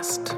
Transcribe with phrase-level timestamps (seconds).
[0.00, 0.36] Yoga-Podcast.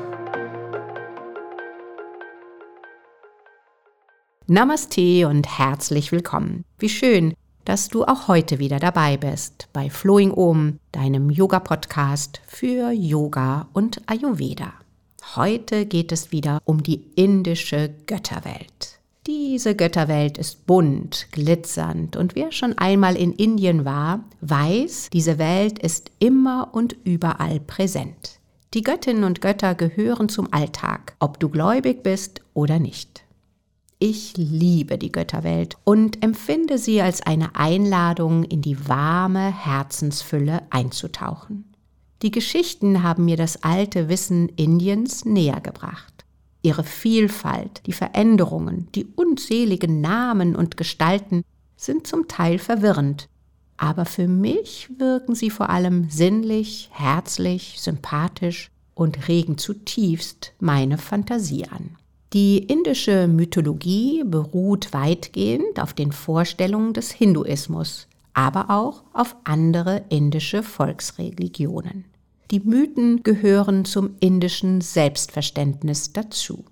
[4.49, 6.65] Namaste und herzlich willkommen.
[6.79, 12.91] Wie schön, dass du auch heute wieder dabei bist bei Flowing Om, deinem Yoga-Podcast für
[12.91, 14.73] Yoga und Ayurveda.
[15.37, 18.99] Heute geht es wieder um die indische Götterwelt.
[19.29, 25.79] Diese Götterwelt ist bunt, glitzernd und wer schon einmal in Indien war, weiß, diese Welt
[25.79, 28.42] ist immer und überall präsent.
[28.75, 33.25] Die Göttinnen und Götter gehören zum Alltag, ob du gläubig bist oder nicht.
[33.99, 41.73] Ich liebe die Götterwelt und empfinde sie als eine Einladung, in die warme Herzensfülle einzutauchen.
[42.23, 46.13] Die Geschichten haben mir das alte Wissen Indiens näher gebracht
[46.63, 51.43] ihre Vielfalt, die Veränderungen, die unzähligen Namen und Gestalten
[51.77, 53.29] sind zum Teil verwirrend,
[53.83, 61.65] aber für mich wirken sie vor allem sinnlich, herzlich, sympathisch und regen zutiefst meine Fantasie
[61.65, 61.97] an.
[62.33, 70.63] Die indische Mythologie beruht weitgehend auf den Vorstellungen des Hinduismus, aber auch auf andere indische
[70.63, 72.05] Volksreligionen.
[72.53, 76.65] Die Mythen gehören zum indischen Selbstverständnis dazu.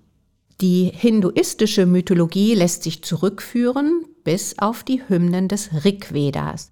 [0.61, 6.71] Die hinduistische Mythologie lässt sich zurückführen bis auf die Hymnen des Rigvedas,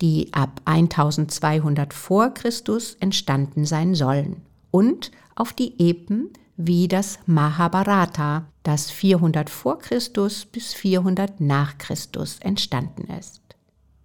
[0.00, 8.46] die ab 1200 vor Christus entstanden sein sollen, und auf die Epen wie das Mahabharata,
[8.62, 13.42] das 400 vor Christus bis 400 nach Christus entstanden ist.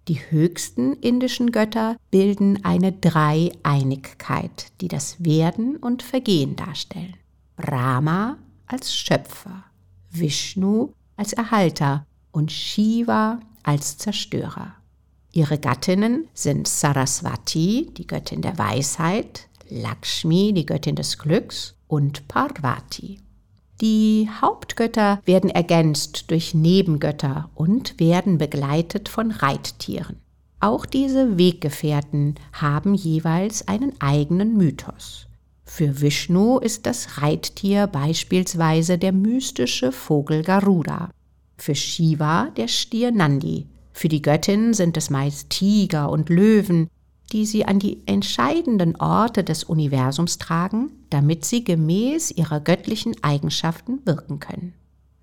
[0.08, 7.16] Die höchsten indischen Götter bilden eine Dreieinigkeit, die das Werden und Vergehen darstellen.
[7.56, 9.64] Brahma als Schöpfer,
[10.10, 14.74] Vishnu als Erhalter und Shiva als Zerstörer.
[15.32, 23.18] Ihre Gattinnen sind Saraswati, die Göttin der Weisheit, Lakshmi, die Göttin des Glücks und Parvati.
[23.80, 30.16] Die Hauptgötter werden ergänzt durch Nebengötter und werden begleitet von Reittieren.
[30.60, 35.26] Auch diese Weggefährten haben jeweils einen eigenen Mythos.
[35.64, 41.10] Für Vishnu ist das Reittier beispielsweise der mystische Vogel Garuda,
[41.56, 46.88] für Shiva der Stier Nandi, für die Göttin sind es meist Tiger und Löwen,
[47.32, 54.00] die sie an die entscheidenden Orte des Universums tragen, damit sie gemäß ihrer göttlichen Eigenschaften
[54.04, 54.74] wirken können.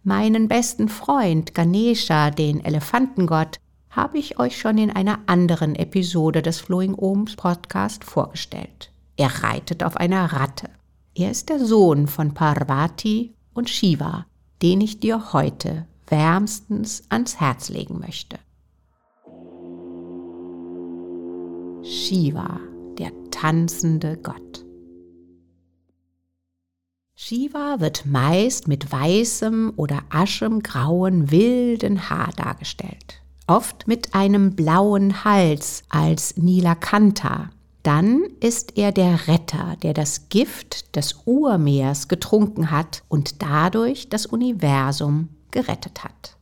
[0.04, 3.58] Meinen besten Freund Ganesha, den Elefantengott,
[3.90, 8.92] habe ich euch schon in einer anderen Episode des Flowing Ohms Podcast vorgestellt.
[9.18, 10.70] Er reitet auf einer Ratte.
[11.16, 14.26] Er ist der Sohn von Parvati und Shiva,
[14.62, 18.40] den ich dir heute wärmstens ans Herz legen möchte.
[21.84, 22.60] Shiva,
[22.98, 24.66] der tanzende Gott.
[27.16, 35.84] Shiva wird meist mit weißem oder aschemgrauen wilden Haar dargestellt, oft mit einem blauen Hals
[35.88, 37.50] als Nilakanta.
[37.84, 44.26] Dann ist er der Retter, der das Gift des Urmeers getrunken hat und dadurch das
[44.26, 46.39] Universum gerettet hat.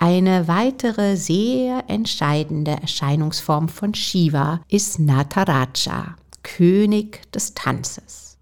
[0.00, 6.14] Eine weitere sehr entscheidende Erscheinungsform von Shiva ist Nataraja,
[6.44, 8.38] König des Tanzes.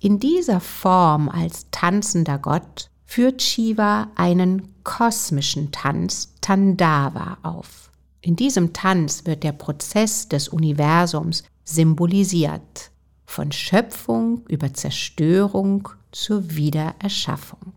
[0.00, 7.92] In dieser Form als tanzender Gott führt Shiva einen kosmischen Tanz Tandava auf.
[8.20, 12.90] In diesem Tanz wird der Prozess des Universums symbolisiert,
[13.24, 17.74] von Schöpfung über Zerstörung zur Wiedererschaffung.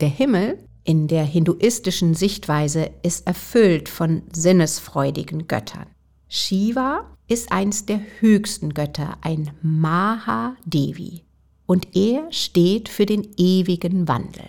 [0.00, 5.86] Der Himmel in der hinduistischen Sichtweise ist erfüllt von sinnesfreudigen Göttern.
[6.28, 11.24] Shiva ist eins der höchsten Götter, ein Mahadevi,
[11.66, 14.44] und er steht für den ewigen Wandel.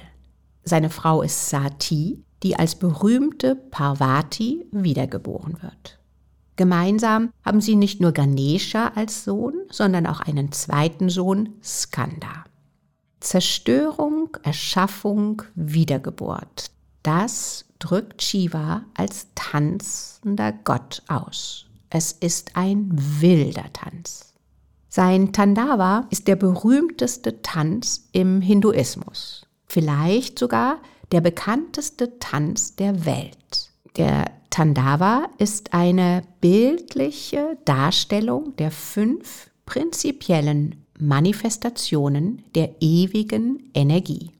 [0.63, 5.99] Seine Frau ist Sati, die als berühmte Parvati wiedergeboren wird.
[6.57, 12.45] Gemeinsam haben sie nicht nur Ganesha als Sohn, sondern auch einen zweiten Sohn, Skanda.
[13.25, 16.69] Zerstörung, Erschaffung, Wiedergeburt.
[17.01, 21.65] Das drückt Shiva als tanzender Gott aus.
[21.89, 24.33] Es ist ein wilder Tanz.
[24.89, 29.47] Sein Tandava ist der berühmteste Tanz im Hinduismus.
[29.65, 30.77] Vielleicht sogar
[31.11, 33.71] der bekannteste Tanz der Welt.
[33.97, 44.31] Der Tandava ist eine bildliche Darstellung der fünf prinzipiellen Manifestationen der ewigen Energie.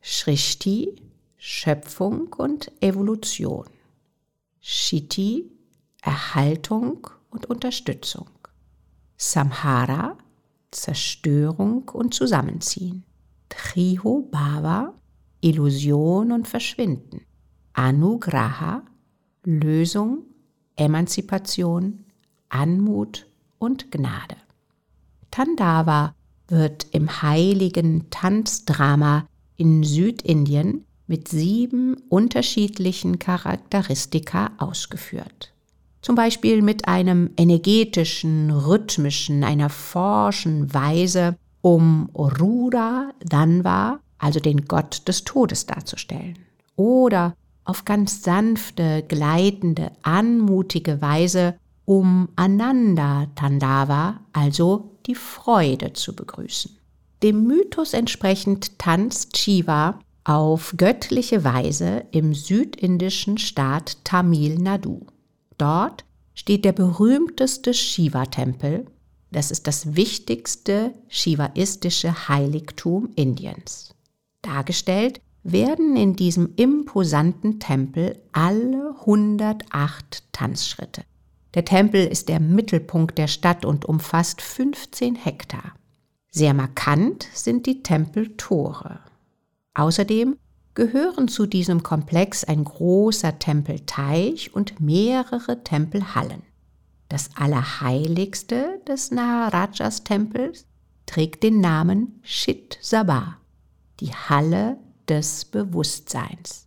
[0.00, 0.94] Shrishti,
[1.36, 3.66] Schöpfung und Evolution.
[4.60, 5.50] Shiti,
[6.00, 8.28] Erhaltung und Unterstützung.
[9.16, 10.18] Samhara,
[10.70, 13.02] Zerstörung und Zusammenziehen.
[13.48, 14.94] Triho Bhava,
[15.40, 17.22] Illusion und Verschwinden.
[17.72, 18.84] Anugraha,
[19.42, 20.26] Lösung,
[20.76, 22.04] Emanzipation,
[22.48, 23.26] Anmut
[23.58, 24.36] und Gnade.
[25.32, 26.14] Tandava
[26.46, 29.26] wird im heiligen Tanzdrama
[29.56, 35.52] in Südindien mit sieben unterschiedlichen Charakteristika ausgeführt.
[36.02, 45.06] Zum Beispiel mit einem energetischen, rhythmischen, einer forschen Weise, um Rura Danva, also den Gott
[45.08, 46.38] des Todes darzustellen.
[46.76, 47.34] Oder
[47.64, 56.78] auf ganz sanfte, gleitende, anmutige Weise, um Ananda Tandava, also die Freude zu begrüßen.
[57.22, 65.06] Dem Mythos entsprechend tanzt Shiva auf göttliche Weise im südindischen Staat Tamil Nadu.
[65.58, 66.04] Dort
[66.34, 68.86] steht der berühmteste Shiva-Tempel.
[69.30, 73.94] Das ist das wichtigste shivaistische Heiligtum Indiens.
[74.42, 81.02] Dargestellt werden in diesem imposanten Tempel alle 108 Tanzschritte.
[81.54, 85.74] Der Tempel ist der Mittelpunkt der Stadt und umfasst 15 Hektar.
[86.30, 89.00] Sehr markant sind die Tempeltore.
[89.74, 90.36] Außerdem
[90.74, 96.42] gehören zu diesem Komplex ein großer Tempelteich und mehrere Tempelhallen.
[97.10, 100.66] Das Allerheiligste des Naharajas Tempels
[101.04, 103.36] trägt den Namen Shit Sabha,
[104.00, 106.66] die Halle des Bewusstseins.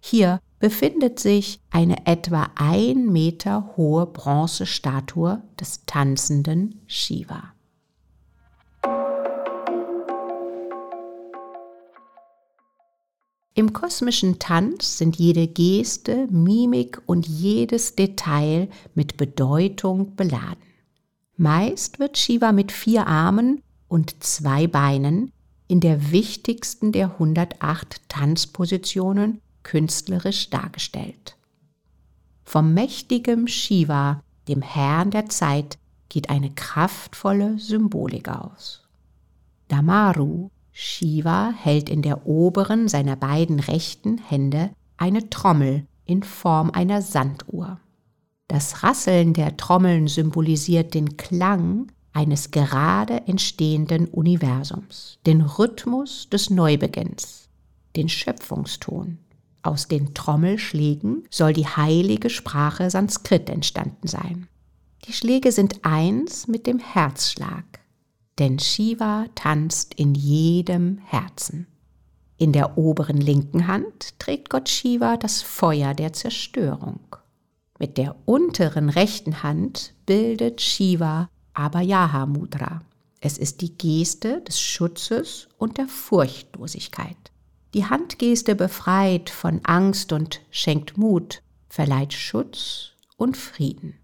[0.00, 7.52] Hier befindet sich eine etwa ein Meter hohe Bronzestatue des tanzenden Shiva.
[13.58, 20.62] Im kosmischen Tanz sind jede Geste, Mimik und jedes Detail mit Bedeutung beladen.
[21.38, 25.32] Meist wird Shiva mit vier Armen und zwei Beinen
[25.68, 31.36] in der wichtigsten der 108 Tanzpositionen künstlerisch dargestellt.
[32.44, 35.76] Vom mächtigen Shiva, dem Herrn der Zeit,
[36.08, 38.84] geht eine kraftvolle Symbolik aus.
[39.66, 47.02] Damaru, Shiva, hält in der oberen seiner beiden rechten Hände eine Trommel in Form einer
[47.02, 47.80] Sanduhr.
[48.46, 57.48] Das Rasseln der Trommeln symbolisiert den Klang eines gerade entstehenden Universums, den Rhythmus des Neubeginns,
[57.96, 59.18] den Schöpfungston.
[59.66, 64.46] Aus den Trommelschlägen soll die heilige Sprache Sanskrit entstanden sein.
[65.06, 67.64] Die Schläge sind eins mit dem Herzschlag,
[68.38, 71.66] denn Shiva tanzt in jedem Herzen.
[72.36, 77.00] In der oberen linken Hand trägt Gott Shiva das Feuer der Zerstörung.
[77.80, 82.82] Mit der unteren rechten Hand bildet Shiva Abhayaha Mudra.
[83.20, 87.32] Es ist die Geste des Schutzes und der Furchtlosigkeit.
[87.74, 93.94] Die Handgeste befreit von Angst und schenkt Mut, verleiht Schutz und Frieden.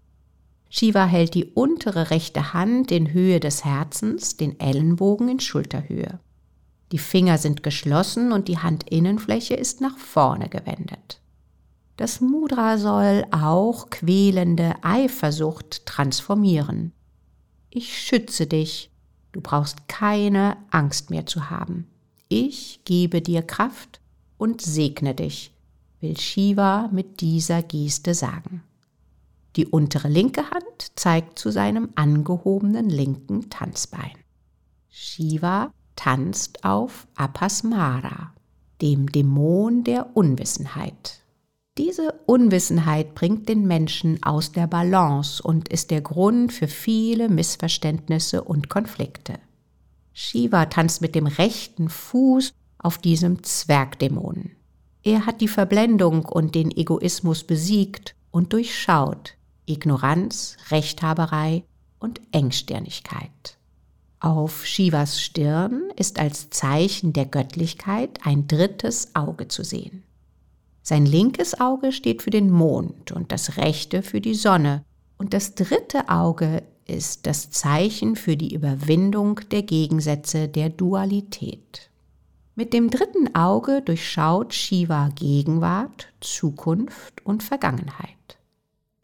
[0.69, 6.19] Shiva hält die untere rechte Hand in Höhe des Herzens, den Ellenbogen in Schulterhöhe.
[6.91, 11.21] Die Finger sind geschlossen und die Handinnenfläche ist nach vorne gewendet.
[11.97, 16.91] Das Mudra soll auch quälende Eifersucht transformieren.
[17.69, 18.91] Ich schütze dich,
[19.31, 21.87] du brauchst keine Angst mehr zu haben.
[22.35, 24.01] Ich gebe dir Kraft
[24.39, 25.51] und segne dich,
[26.01, 28.63] will Shiva mit dieser Geste sagen.
[29.55, 34.17] Die untere linke Hand zeigt zu seinem angehobenen linken Tanzbein.
[34.89, 38.33] Shiva tanzt auf Apasmara,
[38.81, 41.19] dem Dämon der Unwissenheit.
[41.77, 48.43] Diese Unwissenheit bringt den Menschen aus der Balance und ist der Grund für viele Missverständnisse
[48.43, 49.37] und Konflikte.
[50.13, 54.55] Shiva tanzt mit dem rechten Fuß auf diesem Zwergdämonen.
[55.03, 61.63] Er hat die Verblendung und den Egoismus besiegt und durchschaut Ignoranz, Rechthaberei
[61.99, 63.57] und Engstirnigkeit.
[64.19, 70.03] Auf Shivas Stirn ist als Zeichen der Göttlichkeit ein drittes Auge zu sehen.
[70.81, 74.83] Sein linkes Auge steht für den Mond und das rechte für die Sonne
[75.17, 81.89] und das dritte Auge ist das Zeichen für die Überwindung der Gegensätze der Dualität.
[82.55, 88.37] Mit dem dritten Auge durchschaut Shiva Gegenwart, Zukunft und Vergangenheit.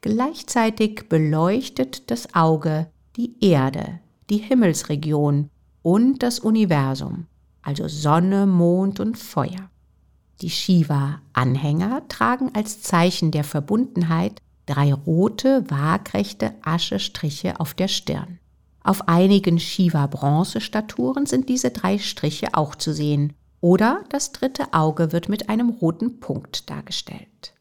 [0.01, 5.49] Gleichzeitig beleuchtet das Auge die Erde, die Himmelsregion
[5.81, 7.25] und das Universum,
[7.61, 9.69] also Sonne, Mond und Feuer.
[10.41, 18.39] Die Shiva-Anhänger tragen als Zeichen der Verbundenheit drei rote, waagrechte Aschestriche auf der Stirn.
[18.83, 23.33] Auf einigen Shiva-Bronzestatuen sind diese drei Striche auch zu sehen.
[23.61, 27.53] Oder das dritte Auge wird mit einem roten Punkt dargestellt.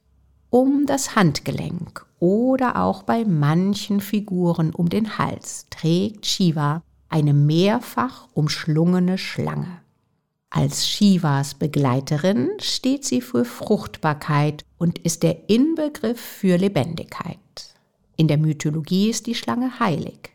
[0.50, 8.29] Um das Handgelenk oder auch bei manchen Figuren um den Hals trägt Shiva eine mehrfach
[8.33, 9.81] umschlungene Schlange.
[10.50, 17.38] Als Shivas Begleiterin steht sie für Fruchtbarkeit und ist der Inbegriff für Lebendigkeit.
[18.17, 20.31] In der Mythologie ist die Schlange heilig.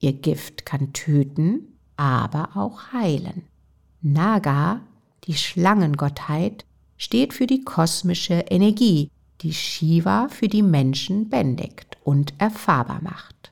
[0.00, 3.44] Ihr Gift kann töten, aber auch heilen.
[4.00, 4.80] Naga,
[5.24, 6.64] die Schlangengottheit,
[6.96, 9.10] steht für die kosmische Energie,
[9.42, 13.51] die Shiva für die Menschen bändigt und erfahrbar macht.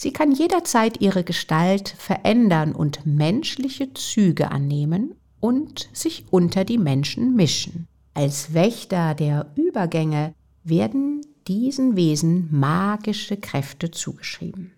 [0.00, 7.34] Sie kann jederzeit ihre Gestalt verändern und menschliche Züge annehmen und sich unter die Menschen
[7.34, 7.88] mischen.
[8.14, 14.70] Als Wächter der Übergänge werden diesen Wesen magische Kräfte zugeschrieben.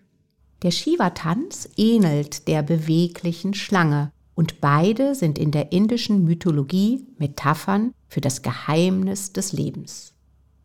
[0.63, 8.21] Der Shiva-Tanz ähnelt der beweglichen Schlange und beide sind in der indischen Mythologie Metaphern für
[8.21, 10.15] das Geheimnis des Lebens.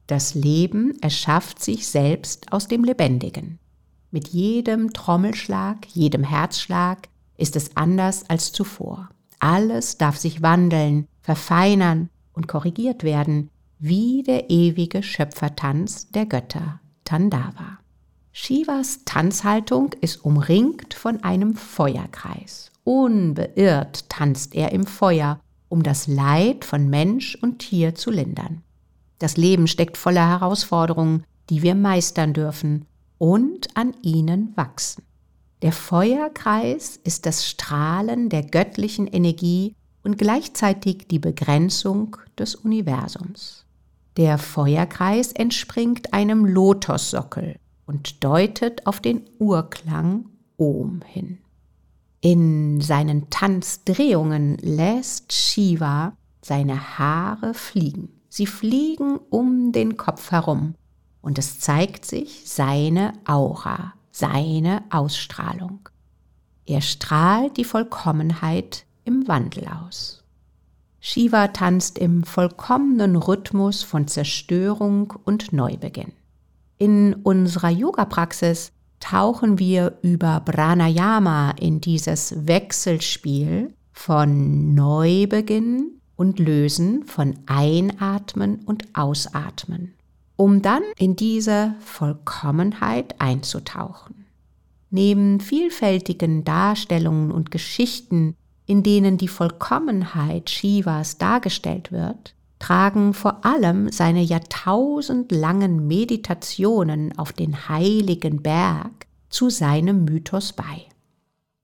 [0.06, 3.58] Das Leben erschafft sich selbst aus dem Lebendigen.
[4.16, 9.10] Mit jedem Trommelschlag, jedem Herzschlag ist es anders als zuvor.
[9.40, 17.78] Alles darf sich wandeln, verfeinern und korrigiert werden, wie der ewige Schöpfertanz der Götter Tandava.
[18.32, 22.72] Shivas Tanzhaltung ist umringt von einem Feuerkreis.
[22.84, 28.62] Unbeirrt tanzt er im Feuer, um das Leid von Mensch und Tier zu lindern.
[29.18, 32.86] Das Leben steckt voller Herausforderungen, die wir meistern dürfen
[33.18, 35.02] und an ihnen wachsen.
[35.62, 43.64] Der Feuerkreis ist das Strahlen der göttlichen Energie und gleichzeitig die Begrenzung des Universums.
[44.16, 47.56] Der Feuerkreis entspringt einem Lotossockel
[47.86, 51.38] und deutet auf den Urklang Om hin.
[52.20, 58.08] In seinen Tanzdrehungen lässt Shiva seine Haare fliegen.
[58.28, 60.74] Sie fliegen um den Kopf herum
[61.26, 65.88] und es zeigt sich seine Aura, seine Ausstrahlung.
[66.66, 70.22] Er strahlt die Vollkommenheit im Wandel aus.
[71.00, 76.12] Shiva tanzt im vollkommenen Rhythmus von Zerstörung und Neubeginn.
[76.78, 87.34] In unserer Yoga-Praxis tauchen wir über Pranayama in dieses Wechselspiel von Neubeginn und Lösen, von
[87.46, 89.95] Einatmen und Ausatmen
[90.36, 94.26] um dann in diese Vollkommenheit einzutauchen.
[94.90, 103.90] Neben vielfältigen Darstellungen und Geschichten, in denen die Vollkommenheit Shivas dargestellt wird, tragen vor allem
[103.92, 110.86] seine jahrtausendlangen Meditationen auf den heiligen Berg zu seinem Mythos bei.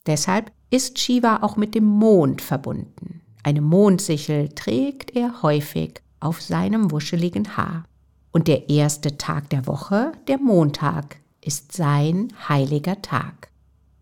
[0.06, 3.20] Deshalb ist Shiva auch mit dem Mond verbunden.
[3.42, 7.84] Eine Mondsichel trägt er häufig auf seinem wuscheligen Haar.
[8.32, 13.50] Und der erste Tag der Woche, der Montag, ist sein heiliger Tag.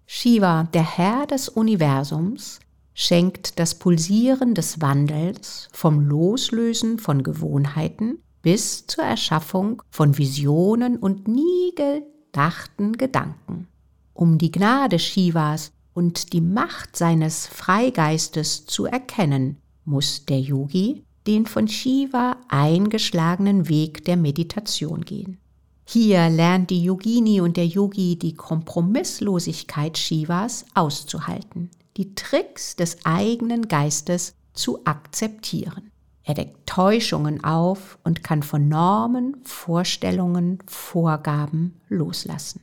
[0.06, 2.60] Shiva, der Herr des Universums,
[2.94, 11.28] schenkt das Pulsieren des Wandels vom Loslösen von Gewohnheiten bis zur Erschaffung von Visionen und
[11.28, 13.68] nie gedachten Gedanken.
[14.14, 21.46] Um die Gnade Shivas und die Macht seines Freigeistes zu erkennen, muss der Yogi den
[21.46, 25.38] von Shiva eingeschlagenen Weg der Meditation gehen.
[25.86, 33.66] Hier lernt die Yogini und der Yogi die Kompromisslosigkeit Shivas auszuhalten, die Tricks des eigenen
[33.66, 35.90] Geistes zu akzeptieren.
[36.22, 42.60] Er deckt Täuschungen auf und kann von Normen, Vorstellungen, Vorgaben loslassen.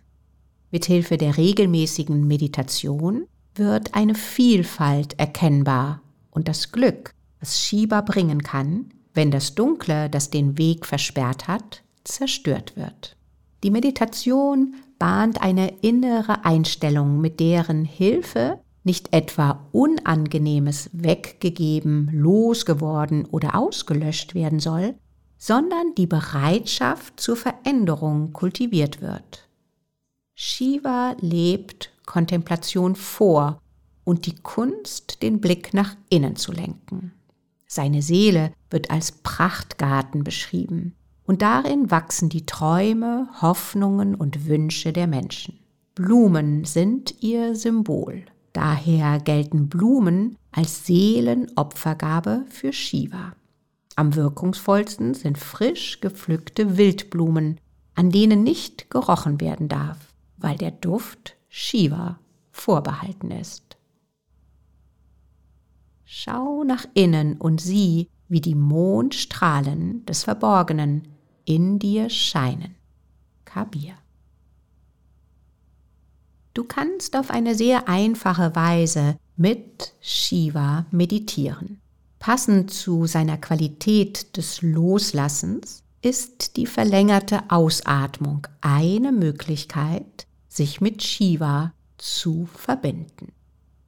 [0.72, 8.94] Mithilfe der regelmäßigen Meditation wird eine Vielfalt erkennbar und das Glück, was Shiva bringen kann,
[9.14, 13.16] wenn das Dunkle, das den Weg versperrt hat, zerstört wird.
[13.64, 23.56] Die Meditation bahnt eine innere Einstellung, mit deren Hilfe nicht etwa Unangenehmes weggegeben, losgeworden oder
[23.56, 24.96] ausgelöscht werden soll,
[25.38, 29.48] sondern die Bereitschaft zur Veränderung kultiviert wird.
[30.34, 33.62] Shiva lebt Kontemplation vor
[34.04, 37.12] und die Kunst, den Blick nach innen zu lenken.
[37.68, 40.96] Seine Seele wird als Prachtgarten beschrieben
[41.26, 45.60] und darin wachsen die Träume, Hoffnungen und Wünsche der Menschen.
[45.94, 48.24] Blumen sind ihr Symbol.
[48.54, 53.34] Daher gelten Blumen als Seelenopfergabe für Shiva.
[53.98, 57.60] Am wirkungsvollsten sind frisch gepflückte Wildblumen,
[57.96, 59.98] an denen nicht gerochen werden darf,
[60.38, 62.20] weil der Duft Shiva
[62.52, 63.67] vorbehalten ist.
[66.10, 71.06] Schau nach innen und sieh, wie die Mondstrahlen des Verborgenen
[71.44, 72.76] in dir scheinen.
[73.44, 73.96] Kabir.
[76.54, 81.82] Du kannst auf eine sehr einfache Weise mit Shiva meditieren.
[82.20, 91.74] Passend zu seiner Qualität des Loslassens ist die verlängerte Ausatmung eine Möglichkeit, sich mit Shiva
[91.98, 93.34] zu verbinden.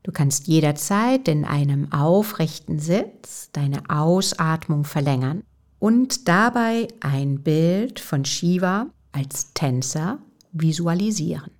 [0.03, 5.43] Du kannst jederzeit in einem aufrechten Sitz deine Ausatmung verlängern
[5.79, 10.19] und dabei ein Bild von Shiva als Tänzer
[10.51, 11.51] visualisieren.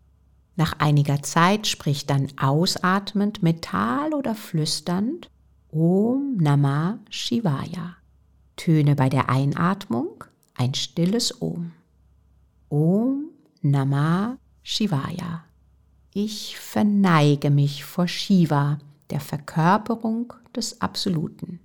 [0.56, 5.30] Nach einiger Zeit sprich dann ausatmend, mental oder flüsternd
[5.72, 7.96] Om Namah Shivaya.
[8.56, 10.24] Töne bei der Einatmung
[10.56, 11.72] ein stilles Om.
[12.68, 13.30] Om
[13.62, 15.46] Namah Shivaya.
[16.22, 18.78] Ich verneige mich vor Shiva,
[19.10, 21.62] der Verkörperung des Absoluten.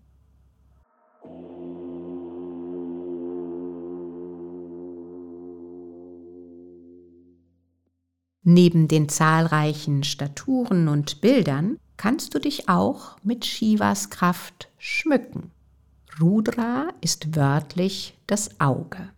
[8.44, 15.50] Neben den zahlreichen Staturen und Bildern kannst du dich auch mit Shivas Kraft schmücken.
[16.20, 19.08] Rudra ist wörtlich das Auge.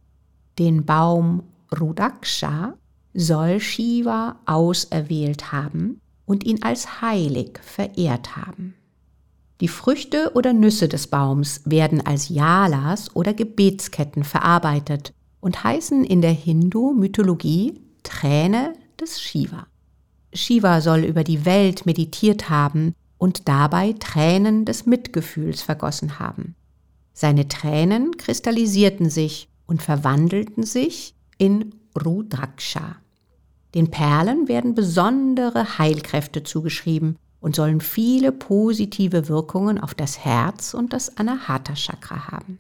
[0.59, 1.43] Den Baum
[1.79, 2.79] Rudaksha
[3.17, 8.75] soll Shiva auserwählt haben und ihn als heilig verehrt haben.
[9.61, 16.21] Die Früchte oder Nüsse des Baums werden als Yalas oder Gebetsketten verarbeitet und heißen in
[16.21, 19.67] der Hindu-Mythologie Träne des Shiva.
[20.35, 26.55] Shiva soll über die Welt meditiert haben und dabei Tränen des Mitgefühls vergossen haben.
[27.15, 32.97] Seine Tränen kristallisierten sich und verwandelten sich in Rudraksha.
[33.75, 40.93] Den Perlen werden besondere Heilkräfte zugeschrieben und sollen viele positive Wirkungen auf das Herz und
[40.93, 42.59] das Anahata-Chakra haben.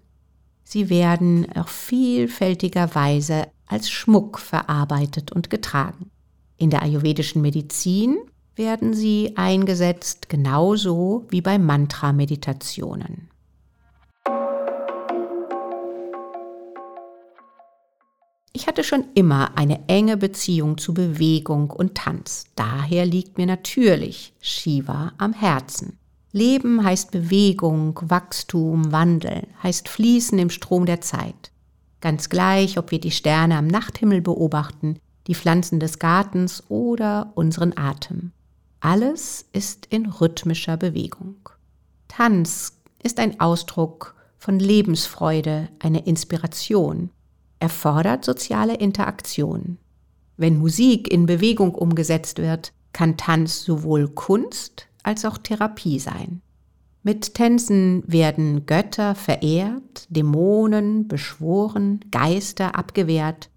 [0.64, 6.11] Sie werden auf vielfältiger Weise als Schmuck verarbeitet und getragen.
[6.57, 8.19] In der ayurvedischen Medizin
[8.57, 13.29] werden sie eingesetzt genauso wie bei Mantra-Meditationen.
[18.57, 22.47] Ich hatte schon immer eine enge Beziehung zu Bewegung und Tanz.
[22.55, 25.99] Daher liegt mir natürlich Shiva am Herzen.
[26.33, 31.53] Leben heißt Bewegung, Wachstum, Wandel, heißt Fließen im Strom der Zeit.
[32.01, 37.77] Ganz gleich, ob wir die Sterne am Nachthimmel beobachten, die Pflanzen des Gartens oder unseren
[37.77, 38.33] Atem.
[38.81, 41.51] Alles ist in rhythmischer Bewegung.
[42.09, 47.11] Tanz ist ein Ausdruck von Lebensfreude, eine Inspiration,
[47.59, 49.79] erfordert soziale Interaktion.
[50.37, 56.42] Wenn Musik in Bewegung umgesetzt wird, kann Tanz sowohl Kunst als auch Therapie sein.
[57.03, 63.49] Mit Tänzen werden Götter verehrt, Dämonen beschworen, Geister abgewehrt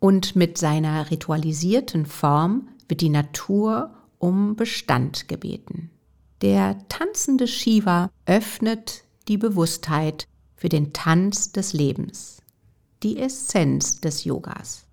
[0.00, 5.90] und mit seiner ritualisierten Form wird die Natur um Bestand gebeten.
[6.42, 12.35] Der tanzende Shiva öffnet die Bewusstheit für den Tanz des Lebens,
[13.02, 14.86] die Essenz des Yogas.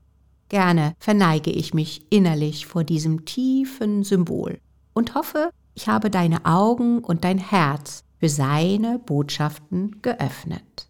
[0.49, 4.59] Gerne verneige ich mich innerlich vor diesem tiefen Symbol
[4.93, 10.87] und hoffe, ich habe deine Augen und dein Herz für seine Botschaften geöffnet.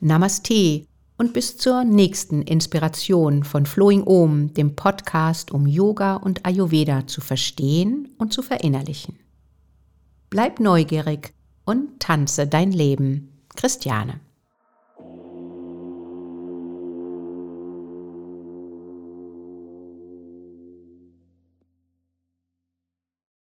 [0.00, 0.86] Namaste
[1.18, 7.20] und bis zur nächsten Inspiration von Flowing Om, dem Podcast, um Yoga und Ayurveda zu
[7.20, 9.18] verstehen und zu verinnerlichen.
[10.30, 11.32] Bleib neugierig
[11.64, 13.32] und tanze dein Leben.
[13.56, 14.20] Christiane.